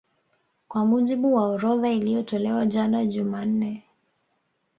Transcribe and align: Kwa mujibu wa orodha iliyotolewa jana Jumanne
Kwa 0.67 0.85
mujibu 0.85 1.33
wa 1.35 1.47
orodha 1.47 1.91
iliyotolewa 1.91 2.65
jana 2.65 3.05
Jumanne 3.05 3.83